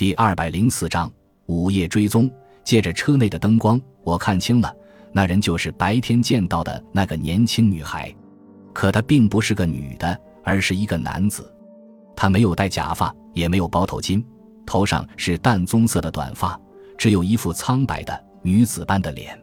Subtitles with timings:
[0.00, 1.12] 第二百零四章
[1.44, 2.30] 午夜追踪。
[2.64, 4.74] 借着车内的灯光，我看清了，
[5.12, 8.10] 那人就是白天见到的那个年轻女孩。
[8.72, 11.54] 可她并不是个女的，而是一个男子。
[12.16, 14.24] 他没有戴假发，也没有包头巾，
[14.64, 16.58] 头上是淡棕色的短发，
[16.96, 19.38] 只有一副苍白的女子般的脸。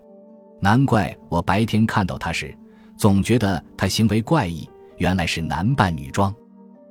[0.59, 2.51] 难怪我白天看到他时，
[2.97, 4.67] 总觉得他行为怪异。
[4.97, 6.33] 原来是男扮女装。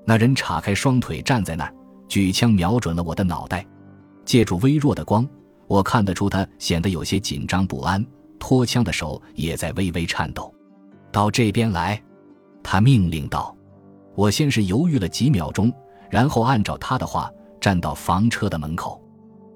[0.04, 1.74] 那人叉开双腿站在那儿，
[2.08, 3.66] 举枪瞄准了我的脑袋。
[4.24, 5.26] 借助微弱的光，
[5.66, 8.04] 我看得出他显得有些紧张不安，
[8.38, 10.52] 托枪的手也在微微颤抖。
[11.12, 12.02] 到这边来，
[12.62, 13.56] 他命令道。
[14.14, 15.72] 我先是犹豫了几秒钟，
[16.10, 17.30] 然后按照他的话
[17.60, 19.00] 站到房车的门口。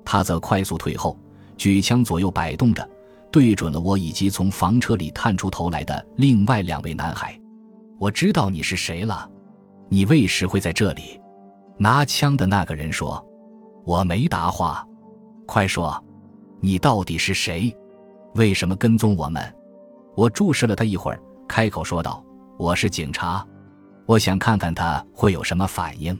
[0.04, 1.18] 他则快速退后，
[1.56, 2.88] 举枪左右摆动着。
[3.32, 7.38] 对准了我以及从房车里探出头来的另外两位男孩，
[7.96, 9.30] 我知道你是谁了，
[9.88, 11.19] 你为时会在这里？
[11.82, 13.26] 拿枪的那个人说
[13.86, 14.86] ：“我没答话，
[15.46, 15.98] 快说，
[16.60, 17.74] 你到底是谁？
[18.34, 19.42] 为什么跟踪我们？”
[20.14, 22.22] 我注视了他一会儿，开口说道
[22.60, 23.42] ：“我是警察，
[24.04, 26.14] 我想看看他会有什么反应。”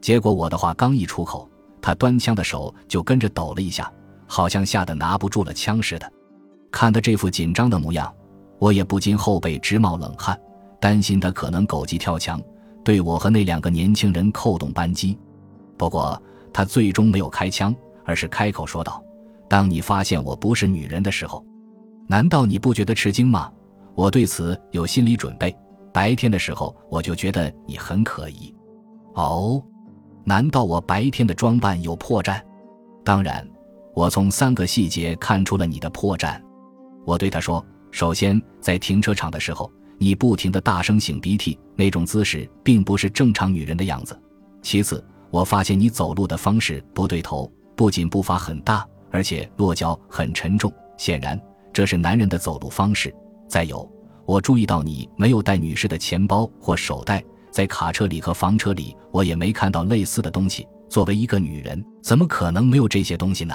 [0.00, 1.46] 结果我的话刚一出口，
[1.82, 3.92] 他端枪的手就跟着抖了一下，
[4.26, 6.10] 好像吓得拿不住了枪似的。
[6.70, 8.10] 看他这副紧张的模样，
[8.58, 10.40] 我也不禁后背直冒冷汗，
[10.80, 12.40] 担心他可能狗急跳墙，
[12.86, 15.18] 对我和那两个年轻人扣动扳机。
[15.76, 19.02] 不过他最终没有开枪，而是开口说道
[19.50, 21.44] ：“当你发现我不是女人的时候，
[22.06, 23.52] 难道你不觉得吃惊吗？”
[23.96, 25.52] 我对此有心理准备。
[25.92, 28.54] 白天的时候我就觉得你很可疑。
[29.14, 29.60] 哦，
[30.22, 32.40] 难道我白天的装扮有破绽？
[33.04, 33.44] 当然，
[33.94, 36.40] 我从三个细节看出了你的破绽。
[37.04, 39.68] 我对他说：“首先，在停车场的时候，
[39.98, 44.18] 你不停的大声擤鼻涕，那种姿势并不是正常女人的样子。
[44.62, 51.40] 其次，我发现你走路的方式不对头，不仅步伐很大，而且落脚很沉重，显然
[51.72, 53.14] 这是男人的走路方式。
[53.48, 53.88] 再有，
[54.24, 60.66] 我注意到你没有带女士的钱包或手袋，在卡车里和房车里，我也没看到类似的东西。
[60.88, 63.54] 作为一个女人，怎么可能没有这些东西呢？”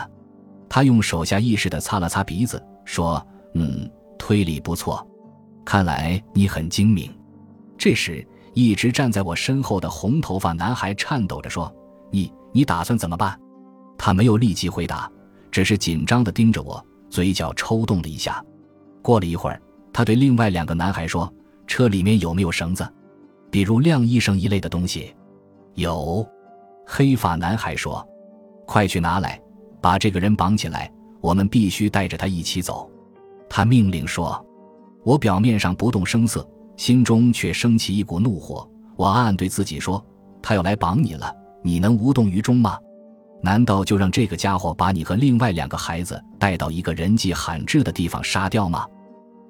[0.70, 3.26] 他用手下意识地擦了擦鼻子，说。
[3.54, 5.06] 嗯，推理不错，
[5.64, 7.14] 看来你很精明。
[7.78, 11.74] 这时，一直站在我身后的红头发男孩颤抖着说
[12.12, 13.40] ：“你，你打算怎么办？”
[13.98, 15.10] 他没有立即回答，
[15.52, 18.44] 只是紧张地盯着我，嘴角抽动了一下。
[19.02, 19.62] 过了一会儿，
[19.94, 21.32] 他对另外两个男孩说
[21.68, 22.88] ：“车里面有没有绳子，
[23.50, 25.14] 比如晾衣绳一类的东西？”
[25.76, 26.28] 有，
[26.86, 28.06] 黑发男孩说
[28.68, 29.42] ：“快去拿来，
[29.80, 32.90] 把这个人绑起来，我们必须带着他一起走。”
[33.50, 34.44] 他命令说
[35.04, 36.48] ：“我表面上不动声色，
[36.78, 38.70] 心中却升起一股怒火。
[38.96, 40.04] 我暗暗对自己说：
[40.42, 42.78] 他要来绑你了，你能无动于衷吗？
[43.42, 48.86] 难道就让这个家伙把你和另外两个孩子带到一个人迹罕至的地方杀掉吗？”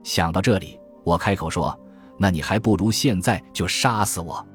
[0.03, 1.77] 想到这里，我开口说
[2.17, 4.45] ：“那你还不如现在就杀死我。”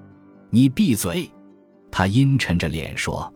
[0.50, 1.30] 你闭嘴！
[1.90, 3.32] 他阴沉着脸说。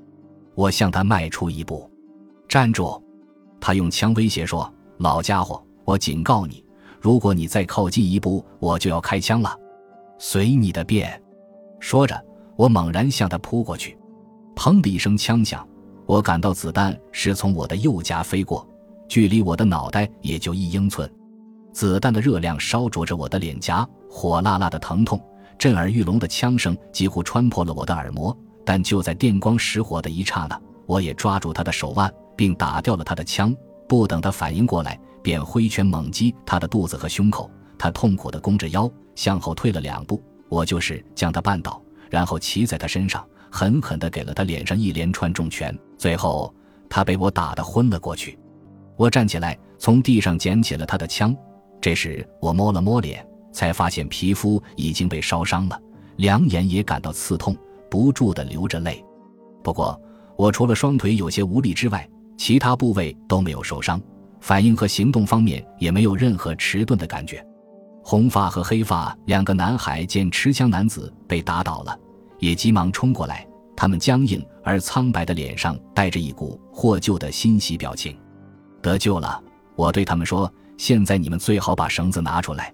[0.57, 1.91] 我向他迈出一步，
[2.49, 3.03] 站住！
[3.61, 6.63] 他用枪威胁说：“老家伙！”我警告你，
[7.01, 9.57] 如果你再靠近一步，我就要开枪了。
[10.19, 11.21] 随你的便。
[11.81, 12.23] 说着，
[12.57, 13.97] 我猛然向他扑过去。
[14.55, 15.67] 砰的一声枪响，
[16.05, 18.69] 我感到子弹是从我的右颊飞过，
[19.09, 21.11] 距离我的脑袋也就一英寸。
[21.73, 25.19] 子弹的热量烧灼着我的脸颊，火辣辣的疼痛，
[25.57, 28.37] 震耳欲聋的枪声几乎穿破了我的耳膜。
[28.63, 33.57] 但就在电光石火的一刹那，我也抓住他的手腕，并打掉了他的枪。
[33.89, 35.01] 不等他反应过来。
[35.23, 40.23] 便挥拳猛击他的肚子和胸口，他痛苦地弓着腰向后退了两步。
[40.49, 45.77] 我就是将他绊倒，然后骑在他身上，狠狠地给了他脸上一连串重拳。
[45.97, 46.53] 最后，
[46.89, 48.39] 他被我打得昏了过去。
[48.97, 51.35] 我站起来，从地上捡起了他的枪。
[51.81, 55.81] 这时，我摸了摸脸，才发现皮肤已经被烧伤了，
[56.17, 57.57] 两眼也感到刺痛，
[57.89, 59.05] 不住地流着泪。
[59.63, 59.99] 不过，
[60.37, 64.01] 我除了双腿有些无力之外，其他部位都没有受伤。
[64.41, 67.45] 反应和行动方面也没有任何迟钝的感觉。
[68.03, 71.97] 红发和黑发两个男孩见持枪男子被打倒了，
[72.39, 73.47] 也急忙冲过来。
[73.77, 78.19] 他们僵硬而苍白的脸上带着一股获救的欣喜表情。
[78.83, 79.43] 得救了，
[79.77, 82.73] 我对他们说：“现在你们最好把绳子拿出来。”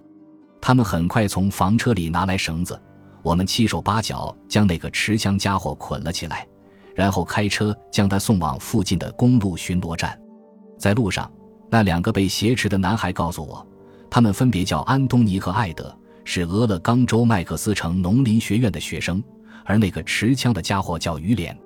[0.60, 2.80] 他们很快从房车里拿来绳子，
[3.22, 6.46] 我们七手八脚将那个持枪家伙捆了起来，
[6.94, 10.18] 然后开车将他送往附近的公路巡逻站。
[10.78, 11.30] 在路上。
[11.68, 13.66] 那两个被挟持的男孩告诉我，
[14.08, 19.22] 他们分别叫安东尼和艾德，是俄勒冈州麦克斯城农林学院的学生。
[19.68, 21.56] 而那个持枪的家伙叫于连。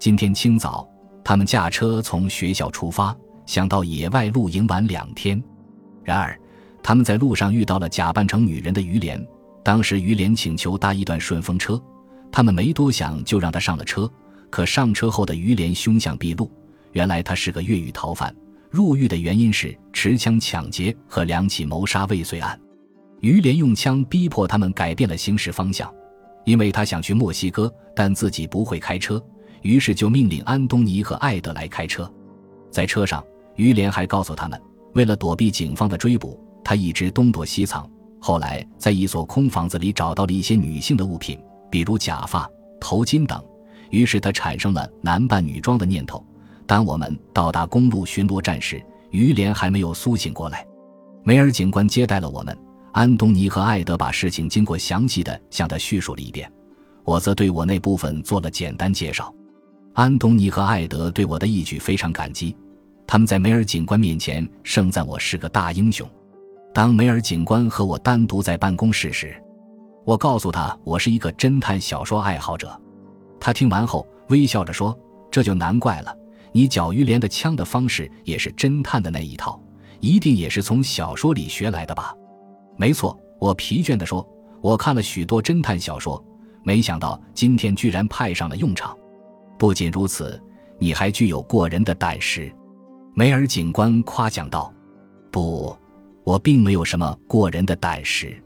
[0.00, 0.84] 今天清早，
[1.22, 3.16] 他们驾车从学校出发，
[3.46, 5.40] 想到野外露营玩两天。
[6.02, 6.36] 然而，
[6.82, 9.24] 他们在路上遇到了假扮成女人的于连。
[9.62, 11.80] 当时于连请求搭一段顺风车，
[12.32, 14.10] 他们没多想就让他上了车。
[14.50, 16.50] 可上车后的于连凶相毕露，
[16.92, 18.34] 原来他是个越狱逃犯，
[18.70, 22.58] 入狱的原因是持枪抢劫和两起谋杀未遂案。
[23.20, 25.92] 于连用枪逼迫他们改变了行驶方向，
[26.44, 29.22] 因为他想去墨西哥，但自己不会开车，
[29.62, 32.10] 于是就命令安东尼和艾德来开车。
[32.70, 33.24] 在车上，
[33.54, 34.60] 于连还告诉他们，
[34.94, 37.88] 为了躲避警方的追捕，他一直东躲西藏。
[38.20, 41.38] 后来，在一所空房子里找到了一些女性的物品，
[41.70, 42.48] 比如假发、
[42.80, 43.42] 头巾等。
[43.90, 46.24] 于是他产生了男扮女装的念头。
[46.66, 50.66] 当我们到达公路巡逻站时，于连还没有苏醒过来。
[51.22, 52.56] 梅尔警官接待了我们，
[52.92, 56.50] 安东尼和艾德把事情经过详细的向他叙述了一遍，
[57.04, 59.32] 我则对我那部分做了简单介绍。
[59.94, 62.56] 安东尼和艾德对我的义举非常感激，
[63.06, 66.08] 他们在梅尔警官面前盛赞我是个大英雄。
[66.74, 69.34] 当梅尔警官和我单独在办公室时，
[70.04, 72.78] 我告诉他我是一个侦探小说爱好者。
[73.40, 74.96] 他听完后微笑着说
[75.30, 76.14] ：“这就难怪了，
[76.56, 79.60] 你缴于连的枪的方式也是侦探的那一套，
[80.00, 82.14] 一定也是从小说里学来的吧
[82.78, 84.26] ？”“没错。”我疲倦地说
[84.62, 86.24] ，“我看了许多侦探小说，
[86.62, 88.96] 没想到今天居然派上了用场。
[89.58, 90.42] 不仅如此，
[90.78, 92.50] 你还具有过人的胆识。”
[93.12, 94.72] 梅尔警官夸奖道。
[95.30, 95.76] “不。”
[96.24, 98.42] 我并没有什么过人的胆识，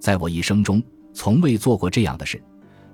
[0.00, 2.42] 在我一生中从未做过这样的事，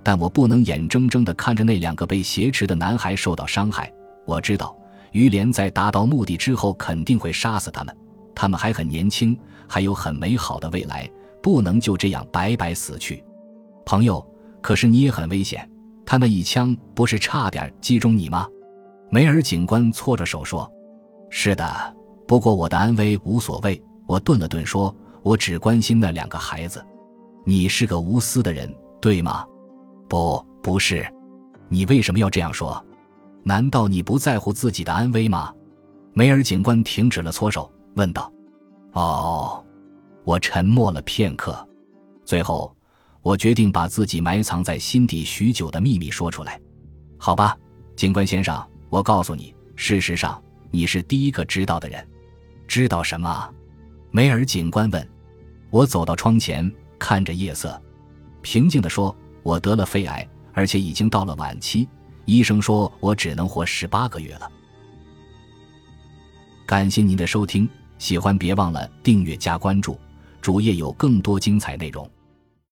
[0.03, 3.91] 但我不能眼睁睁地看着那两个被挟持的男孩受到伤害。
[4.25, 4.75] 我知道
[5.11, 7.95] 于连在达到目的之后肯定会杀死他们，
[8.33, 9.37] 他们还很年轻，
[9.67, 11.09] 还有很美好的未来，
[11.41, 13.23] 不能就这样白白死去。
[13.85, 14.25] 朋友，
[14.61, 15.69] 可是你也很危险，
[16.05, 18.47] 他那一枪不是差点击中你吗？
[19.09, 20.71] 梅尔警官搓着手说
[21.29, 21.95] ：“是的，
[22.25, 24.93] 不过我的安危无所谓。”我顿了顿，说
[25.23, 26.85] ：“我只关心那两个孩子。
[27.45, 29.45] 你是个无私的人，对吗
[30.07, 31.05] ？”“不，不是。
[31.69, 32.81] 你为什么要这样说？
[33.43, 35.53] 难道你不在乎自己的安危吗？”
[36.13, 38.31] 梅尔警官停止了搓手，问道。
[38.93, 39.63] “哦。”
[40.23, 41.67] 我沉默了片刻，
[42.23, 42.75] 最后，
[43.23, 46.61] 我决定把自己埋藏在心底许久的秘密说出来。
[47.17, 47.57] 好吧，
[47.95, 50.39] 警官先生，我告诉你，事实上，
[50.69, 52.07] 你是第一个知道的人。
[52.67, 53.49] 知道什么？
[54.11, 55.09] 梅尔警官问
[55.71, 57.81] ：“我走到窗前，看着夜色，
[58.43, 61.89] 平静地说：‘我得了肺癌，而且已经到了晚期。
[62.31, 64.49] 医生说我只能活十八个月了。’
[66.65, 67.67] 感谢您的收听，
[67.97, 69.99] 喜欢别忘了订阅加关注，
[70.39, 72.09] 主页有更多精彩内容。”